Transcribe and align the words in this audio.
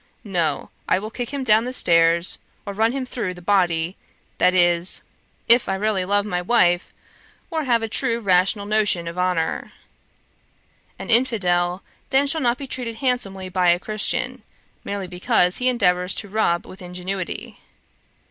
No, 0.23 0.71
I 0.89 0.97
will 0.97 1.11
kick 1.11 1.29
him 1.29 1.43
down 1.43 1.71
stairs, 1.73 2.39
or 2.65 2.73
run 2.73 2.91
him 2.91 3.05
through 3.05 3.35
the 3.35 3.39
body; 3.43 3.97
that 4.39 4.51
is, 4.55 5.03
if 5.47 5.69
I 5.69 5.75
really 5.75 6.05
love 6.05 6.25
my 6.25 6.41
wife, 6.41 6.91
or 7.51 7.65
have 7.65 7.83
a 7.83 7.87
true 7.87 8.19
rational 8.19 8.65
notion 8.65 9.07
of 9.07 9.19
honour. 9.19 9.73
An 10.97 11.11
infidel 11.11 11.83
then 12.09 12.25
shall 12.25 12.41
not 12.41 12.57
be 12.57 12.65
treated 12.65 12.95
handsomely 12.95 13.47
by 13.47 13.69
a 13.69 13.77
Christian, 13.77 14.41
merely 14.83 15.05
because 15.05 15.57
he 15.57 15.69
endeavours 15.69 16.15
to 16.15 16.27
rob 16.27 16.65
with 16.65 16.81
ingenuity. 16.81 17.59